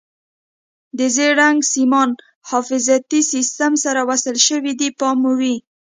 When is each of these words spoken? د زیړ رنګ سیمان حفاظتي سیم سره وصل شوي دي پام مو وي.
د 0.97 0.99
زیړ 1.15 1.31
رنګ 1.41 1.57
سیمان 1.73 2.09
حفاظتي 2.49 3.21
سیم 3.31 3.73
سره 3.83 4.01
وصل 4.09 4.35
شوي 4.47 4.73
دي 4.79 4.89
پام 4.99 5.17
مو 5.23 5.31
وي. 5.39 5.55